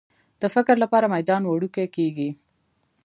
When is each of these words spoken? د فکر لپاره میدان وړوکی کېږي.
د 0.41 0.43
فکر 0.55 0.75
لپاره 0.83 1.11
میدان 1.15 1.41
وړوکی 1.45 1.85
کېږي. 1.95 2.29